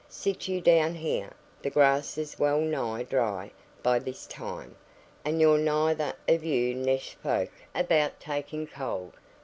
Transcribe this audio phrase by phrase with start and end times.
[0.09, 1.31] "Sit you down here;
[1.61, 3.51] the grass is well nigh dry
[3.83, 4.75] by this time;
[5.23, 9.13] and you're neither of you nesh folk about taking cold.